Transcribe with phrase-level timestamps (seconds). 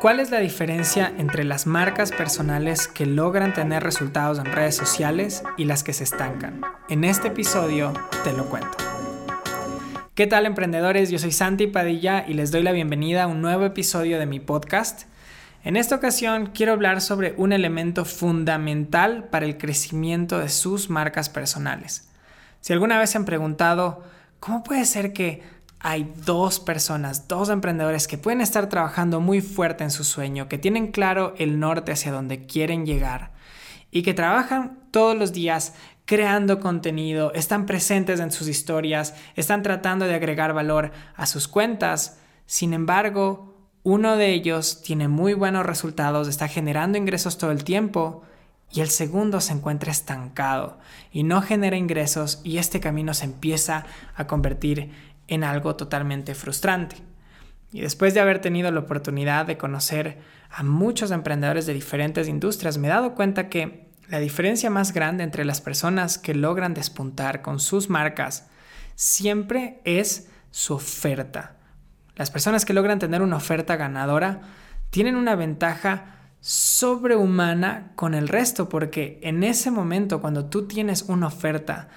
[0.00, 5.42] ¿Cuál es la diferencia entre las marcas personales que logran tener resultados en redes sociales
[5.56, 6.60] y las que se estancan?
[6.88, 8.76] En este episodio te lo cuento.
[10.14, 11.10] ¿Qué tal emprendedores?
[11.10, 14.40] Yo soy Santi Padilla y les doy la bienvenida a un nuevo episodio de mi
[14.40, 15.02] podcast.
[15.64, 21.30] En esta ocasión quiero hablar sobre un elemento fundamental para el crecimiento de sus marcas
[21.30, 22.08] personales.
[22.60, 24.04] Si alguna vez se han preguntado,
[24.40, 25.42] ¿cómo puede ser que
[25.86, 30.56] hay dos personas, dos emprendedores que pueden estar trabajando muy fuerte en su sueño, que
[30.56, 33.32] tienen claro el norte hacia donde quieren llegar
[33.90, 35.74] y que trabajan todos los días
[36.06, 42.18] creando contenido, están presentes en sus historias, están tratando de agregar valor a sus cuentas.
[42.46, 48.22] Sin embargo, uno de ellos tiene muy buenos resultados, está generando ingresos todo el tiempo
[48.72, 50.78] y el segundo se encuentra estancado
[51.12, 53.84] y no genera ingresos y este camino se empieza
[54.16, 56.96] a convertir en algo totalmente frustrante.
[57.72, 60.18] Y después de haber tenido la oportunidad de conocer
[60.50, 65.24] a muchos emprendedores de diferentes industrias, me he dado cuenta que la diferencia más grande
[65.24, 68.48] entre las personas que logran despuntar con sus marcas
[68.94, 71.56] siempre es su oferta.
[72.14, 74.42] Las personas que logran tener una oferta ganadora
[74.90, 81.26] tienen una ventaja sobrehumana con el resto porque en ese momento cuando tú tienes una
[81.26, 81.88] oferta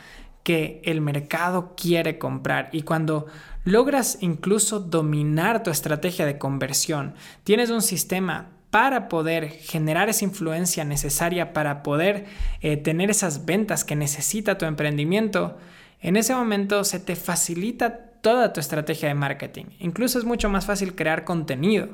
[0.48, 3.26] que el mercado quiere comprar y cuando
[3.66, 10.86] logras incluso dominar tu estrategia de conversión, tienes un sistema para poder generar esa influencia
[10.86, 12.28] necesaria para poder
[12.62, 15.58] eh, tener esas ventas que necesita tu emprendimiento,
[16.00, 19.66] en ese momento se te facilita toda tu estrategia de marketing.
[19.80, 21.90] Incluso es mucho más fácil crear contenido.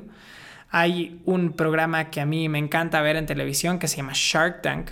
[0.70, 4.62] Hay un programa que a mí me encanta ver en televisión que se llama Shark
[4.62, 4.90] Tank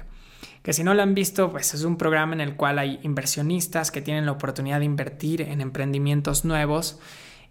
[0.63, 3.91] que si no lo han visto, pues es un programa en el cual hay inversionistas
[3.91, 6.99] que tienen la oportunidad de invertir en emprendimientos nuevos.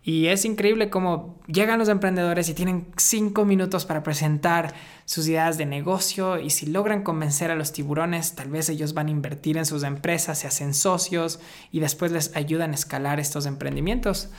[0.03, 4.73] Y es increíble cómo llegan los emprendedores y tienen cinco minutos para presentar
[5.05, 9.07] sus ideas de negocio y si logran convencer a los tiburones, tal vez ellos van
[9.07, 11.39] a invertir en sus empresas, se hacen socios
[11.71, 14.31] y después les ayudan a escalar estos emprendimientos.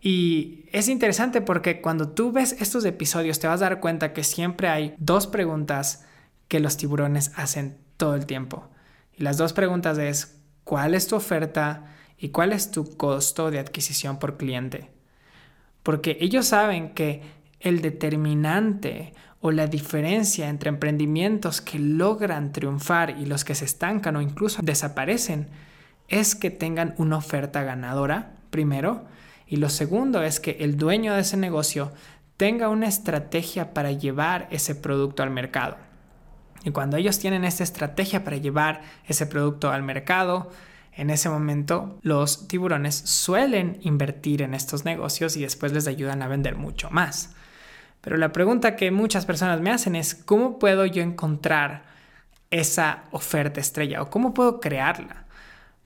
[0.00, 4.24] Y es interesante porque cuando tú ves estos episodios te vas a dar cuenta que
[4.24, 6.04] siempre hay dos preguntas
[6.48, 8.68] que los tiburones hacen todo el tiempo.
[9.16, 13.58] Y las dos preguntas es, ¿cuál es tu oferta y cuál es tu costo de
[13.58, 14.90] adquisición por cliente?
[15.82, 17.22] Porque ellos saben que
[17.60, 24.16] el determinante o la diferencia entre emprendimientos que logran triunfar y los que se estancan
[24.16, 25.48] o incluso desaparecen
[26.08, 29.04] es que tengan una oferta ganadora, primero,
[29.46, 31.92] y lo segundo es que el dueño de ese negocio
[32.36, 35.76] tenga una estrategia para llevar ese producto al mercado.
[36.64, 40.50] Y cuando ellos tienen esta estrategia para llevar ese producto al mercado,
[40.96, 46.28] en ese momento los tiburones suelen invertir en estos negocios y después les ayudan a
[46.28, 47.34] vender mucho más.
[48.00, 51.84] Pero la pregunta que muchas personas me hacen es, ¿cómo puedo yo encontrar
[52.50, 55.26] esa oferta estrella o cómo puedo crearla?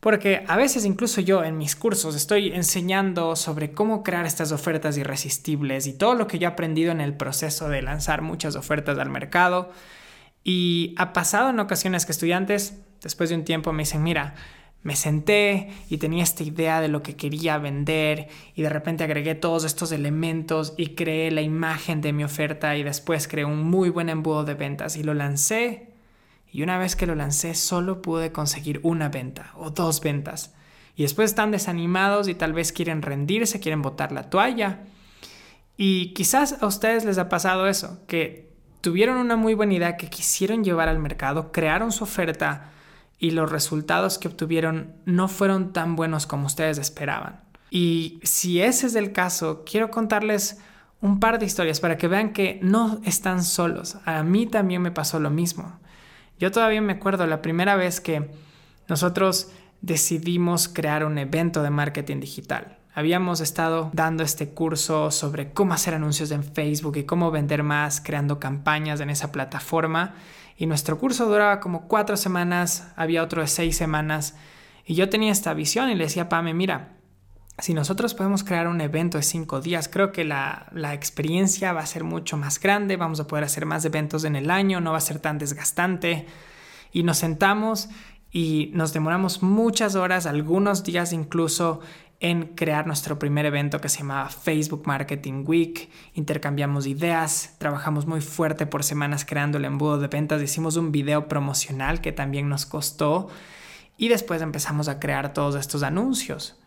[0.00, 4.96] Porque a veces incluso yo en mis cursos estoy enseñando sobre cómo crear estas ofertas
[4.96, 8.98] irresistibles y todo lo que yo he aprendido en el proceso de lanzar muchas ofertas
[8.98, 9.70] al mercado
[10.44, 14.34] y ha pasado en ocasiones que estudiantes, después de un tiempo, me dicen, mira,
[14.82, 19.34] me senté y tenía esta idea de lo que quería vender y de repente agregué
[19.34, 23.90] todos estos elementos y creé la imagen de mi oferta y después creé un muy
[23.90, 25.88] buen embudo de ventas y lo lancé.
[26.50, 30.54] Y una vez que lo lancé solo pude conseguir una venta o dos ventas.
[30.96, 34.80] Y después están desanimados y tal vez quieren rendirse, quieren botar la toalla.
[35.76, 38.49] Y quizás a ustedes les ha pasado eso, que
[38.80, 42.70] tuvieron una muy buena idea que quisieron llevar al mercado, crearon su oferta
[43.18, 47.40] y los resultados que obtuvieron no fueron tan buenos como ustedes esperaban.
[47.70, 50.58] Y si ese es el caso, quiero contarles
[51.00, 53.98] un par de historias para que vean que no están solos.
[54.04, 55.78] A mí también me pasó lo mismo.
[56.38, 58.30] Yo todavía me acuerdo la primera vez que
[58.88, 59.52] nosotros
[59.82, 62.79] decidimos crear un evento de marketing digital.
[62.92, 68.00] Habíamos estado dando este curso sobre cómo hacer anuncios en Facebook y cómo vender más
[68.00, 70.14] creando campañas en esa plataforma.
[70.56, 74.34] Y nuestro curso duraba como cuatro semanas, había otro de seis semanas.
[74.84, 76.96] Y yo tenía esta visión y le decía a Pame, mira,
[77.60, 81.80] si nosotros podemos crear un evento de cinco días, creo que la, la, experiencia va
[81.80, 84.92] a ser mucho más grande, vamos a poder hacer más eventos en el año, no
[84.92, 86.26] va a ser tan desgastante.
[86.92, 87.88] Y nos sentamos
[88.32, 91.80] y nos demoramos muchas horas, algunos días incluso
[92.20, 95.90] en crear nuestro primer evento que se llamaba Facebook Marketing Week.
[96.12, 101.28] Intercambiamos ideas, trabajamos muy fuerte por semanas creando el embudo de ventas, hicimos un video
[101.28, 103.28] promocional que también nos costó
[103.96, 106.60] y después empezamos a crear todos estos anuncios.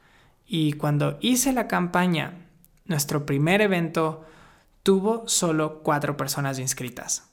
[0.47, 2.47] Y cuando hice la campaña,
[2.85, 4.25] nuestro primer evento
[4.81, 7.29] tuvo solo cuatro personas inscritas.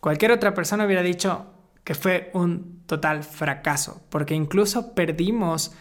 [0.00, 1.46] Cualquier otra persona hubiera dicho
[1.84, 5.72] que fue un total fracaso, porque incluso perdimos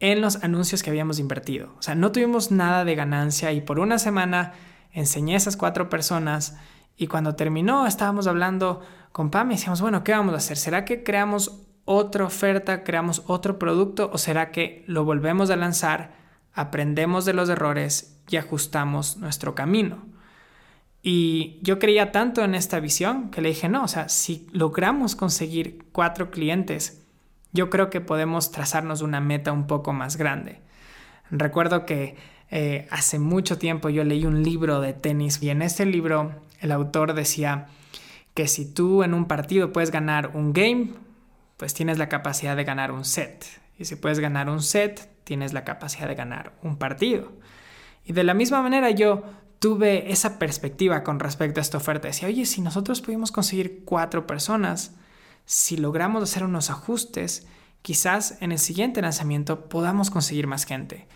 [0.00, 1.74] en los anuncios que habíamos invertido.
[1.78, 4.54] O sea, no tuvimos nada de ganancia y por una semana
[4.92, 6.58] enseñé a esas cuatro personas
[6.96, 8.80] y cuando terminó estábamos hablando
[9.12, 10.56] con Pam y decíamos, bueno, ¿qué vamos a hacer?
[10.56, 16.14] ¿Será que creamos otra oferta, creamos otro producto o será que lo volvemos a lanzar,
[16.52, 20.08] aprendemos de los errores y ajustamos nuestro camino?
[21.02, 25.16] Y yo creía tanto en esta visión que le dije, no, o sea, si logramos
[25.16, 26.99] conseguir cuatro clientes,
[27.52, 30.60] yo creo que podemos trazarnos una meta un poco más grande.
[31.30, 32.16] Recuerdo que
[32.50, 36.72] eh, hace mucho tiempo yo leí un libro de tenis y en ese libro el
[36.72, 37.66] autor decía
[38.34, 40.90] que si tú en un partido puedes ganar un game,
[41.56, 43.44] pues tienes la capacidad de ganar un set.
[43.78, 47.32] Y si puedes ganar un set, tienes la capacidad de ganar un partido.
[48.04, 49.22] Y de la misma manera yo
[49.58, 52.08] tuve esa perspectiva con respecto a esta oferta.
[52.08, 54.94] Decía, oye, si nosotros pudimos conseguir cuatro personas,
[55.50, 57.44] si logramos hacer unos ajustes,
[57.82, 61.08] quizás en el siguiente lanzamiento podamos conseguir más gente.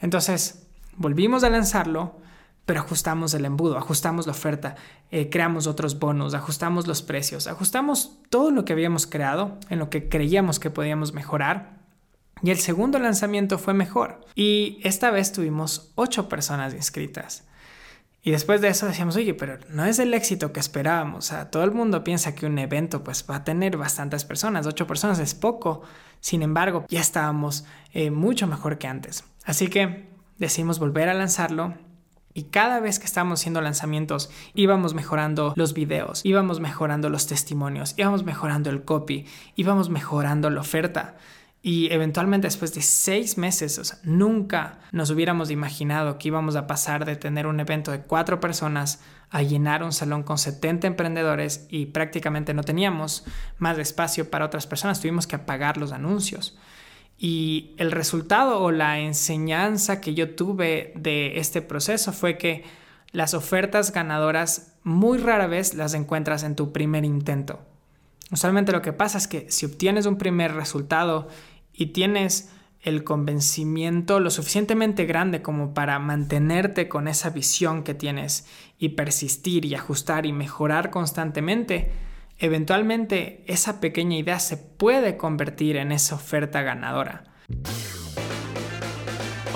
[0.00, 0.66] Entonces,
[0.96, 2.16] volvimos a lanzarlo,
[2.64, 4.74] pero ajustamos el embudo, ajustamos la oferta,
[5.12, 9.88] eh, creamos otros bonos, ajustamos los precios, ajustamos todo lo que habíamos creado, en lo
[9.88, 11.78] que creíamos que podíamos mejorar.
[12.42, 14.20] Y el segundo lanzamiento fue mejor.
[14.34, 17.44] Y esta vez tuvimos ocho personas inscritas.
[18.26, 21.32] Y después de eso decíamos, oye, pero no es el éxito que esperábamos.
[21.52, 25.20] Todo el mundo piensa que un evento pues va a tener bastantes personas, ocho personas
[25.20, 25.82] es poco.
[26.18, 29.22] Sin embargo, ya estábamos eh, mucho mejor que antes.
[29.44, 30.08] Así que
[30.38, 31.74] decidimos volver a lanzarlo.
[32.34, 37.94] Y cada vez que estábamos haciendo lanzamientos, íbamos mejorando los videos, íbamos mejorando los testimonios,
[37.96, 39.24] íbamos mejorando el copy,
[39.54, 41.14] íbamos mejorando la oferta.
[41.66, 47.16] Y eventualmente después de seis meses, nunca nos hubiéramos imaginado que íbamos a pasar de
[47.16, 52.54] tener un evento de cuatro personas a llenar un salón con 70 emprendedores y prácticamente
[52.54, 53.24] no teníamos
[53.58, 56.56] más espacio para otras personas, tuvimos que apagar los anuncios.
[57.18, 62.62] Y el resultado o la enseñanza que yo tuve de este proceso fue que
[63.10, 67.58] las ofertas ganadoras muy rara vez las encuentras en tu primer intento.
[68.30, 71.28] Usualmente lo que pasa es que si obtienes un primer resultado
[71.76, 72.50] y tienes
[72.80, 78.46] el convencimiento lo suficientemente grande como para mantenerte con esa visión que tienes
[78.78, 81.90] y persistir y ajustar y mejorar constantemente,
[82.38, 87.24] eventualmente esa pequeña idea se puede convertir en esa oferta ganadora.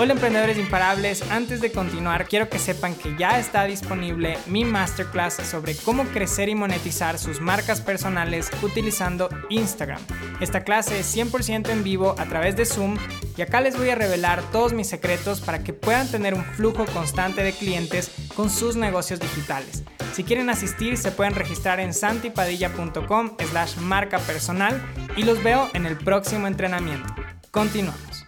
[0.03, 5.35] Hola emprendedores imparables, antes de continuar quiero que sepan que ya está disponible mi masterclass
[5.35, 10.01] sobre cómo crecer y monetizar sus marcas personales utilizando Instagram.
[10.41, 12.97] Esta clase es 100% en vivo a través de Zoom
[13.37, 16.87] y acá les voy a revelar todos mis secretos para que puedan tener un flujo
[16.87, 19.83] constante de clientes con sus negocios digitales.
[20.15, 24.83] Si quieren asistir se pueden registrar en santipadilla.com slash marca personal
[25.19, 27.15] y los veo en el próximo entrenamiento.
[27.51, 28.27] Continuamos.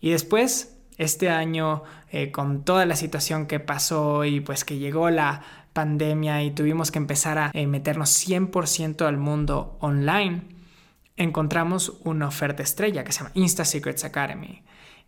[0.00, 5.10] Y después este año eh, con toda la situación que pasó y pues que llegó
[5.10, 5.42] la
[5.72, 10.42] pandemia y tuvimos que empezar a eh, meternos 100% al mundo online,
[11.16, 14.62] encontramos una oferta estrella que se llama Insta Secrets Academy.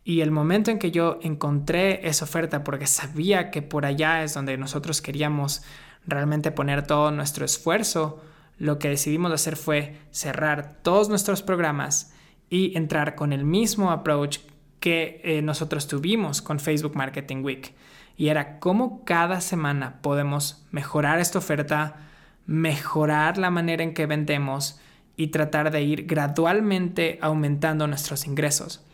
[0.04, 4.34] Y el momento en que yo encontré esa oferta, porque sabía que por allá es
[4.34, 5.62] donde nosotros queríamos
[6.06, 8.22] realmente poner todo nuestro esfuerzo,
[8.58, 12.12] lo que decidimos hacer fue cerrar todos nuestros programas
[12.48, 14.38] y entrar con el mismo approach
[14.86, 17.74] que eh, nosotros tuvimos con Facebook Marketing Week.
[18.16, 22.06] Y era cómo cada semana podemos mejorar esta oferta,
[22.46, 24.78] mejorar la manera en que vendemos
[25.16, 28.86] y tratar de ir gradualmente aumentando nuestros ingresos.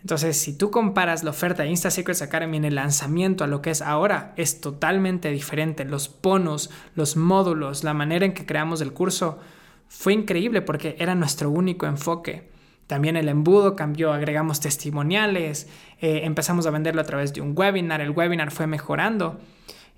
[0.00, 3.62] Entonces, si tú comparas la oferta de Insta Secrets Academy en el lanzamiento a lo
[3.62, 5.84] que es ahora, es totalmente diferente.
[5.84, 9.38] Los bonos, los módulos, la manera en que creamos el curso
[9.86, 12.55] fue increíble porque era nuestro único enfoque.
[12.86, 15.68] También el embudo cambió, agregamos testimoniales,
[16.00, 19.40] eh, empezamos a venderlo a través de un webinar, el webinar fue mejorando.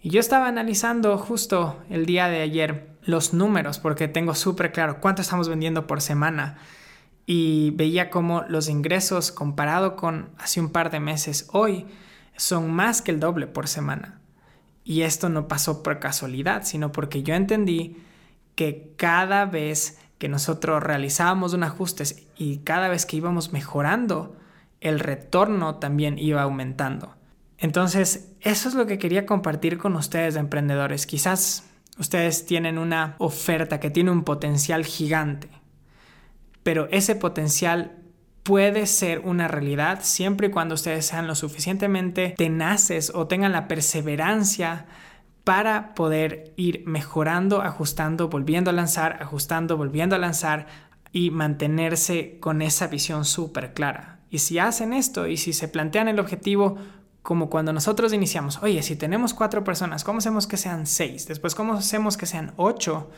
[0.00, 5.00] Y yo estaba analizando justo el día de ayer los números porque tengo súper claro
[5.00, 6.58] cuánto estamos vendiendo por semana
[7.26, 11.86] y veía cómo los ingresos comparado con hace un par de meses hoy
[12.36, 14.20] son más que el doble por semana.
[14.84, 17.98] Y esto no pasó por casualidad, sino porque yo entendí
[18.54, 22.04] que cada vez que nosotros realizábamos un ajuste
[22.36, 24.36] y cada vez que íbamos mejorando,
[24.80, 27.16] el retorno también iba aumentando.
[27.56, 31.06] Entonces, eso es lo que quería compartir con ustedes, emprendedores.
[31.06, 31.64] Quizás
[31.98, 35.48] ustedes tienen una oferta que tiene un potencial gigante,
[36.62, 37.96] pero ese potencial
[38.44, 43.68] puede ser una realidad siempre y cuando ustedes sean lo suficientemente tenaces o tengan la
[43.68, 44.86] perseverancia
[45.48, 50.66] para poder ir mejorando, ajustando, volviendo a lanzar, ajustando, volviendo a lanzar
[51.10, 54.18] y mantenerse con esa visión súper clara.
[54.28, 56.76] Y si hacen esto y si se plantean el objetivo
[57.22, 61.26] como cuando nosotros iniciamos, oye, si tenemos cuatro personas, ¿cómo hacemos que sean seis?
[61.26, 63.10] Después, ¿cómo hacemos que sean ocho?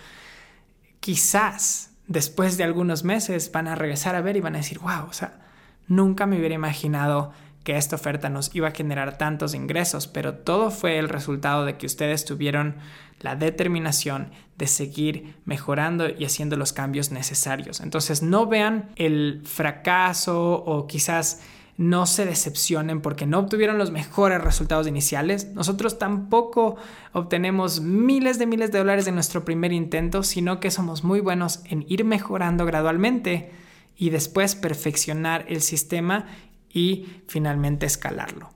[1.00, 5.08] Quizás después de algunos meses van a regresar a ver y van a decir, wow,
[5.08, 5.40] o sea,
[5.88, 7.32] nunca me hubiera imaginado
[7.64, 11.76] que esta oferta nos iba a generar tantos ingresos, pero todo fue el resultado de
[11.76, 12.76] que ustedes tuvieron
[13.20, 17.80] la determinación de seguir mejorando y haciendo los cambios necesarios.
[17.80, 21.42] Entonces no vean el fracaso o quizás
[21.76, 25.46] no se decepcionen porque no obtuvieron los mejores resultados iniciales.
[25.54, 26.76] Nosotros tampoco
[27.12, 31.60] obtenemos miles de miles de dólares en nuestro primer intento, sino que somos muy buenos
[31.64, 33.50] en ir mejorando gradualmente
[33.96, 36.26] y después perfeccionar el sistema
[36.72, 38.50] y finalmente escalarlo.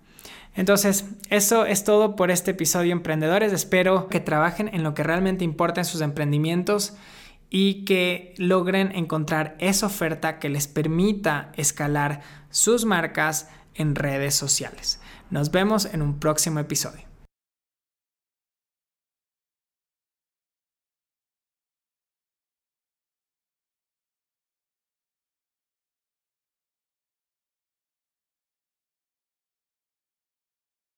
[0.55, 3.53] Entonces, eso es todo por este episodio, emprendedores.
[3.53, 6.95] Espero que trabajen en lo que realmente importa en sus emprendimientos
[7.51, 15.01] y que logren encontrar esa oferta que les permita escalar sus marcas en redes sociales.
[15.31, 17.14] Nos vemos en un próximo episodio.